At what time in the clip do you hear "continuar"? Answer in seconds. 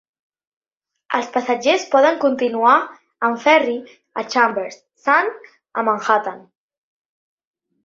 2.23-2.71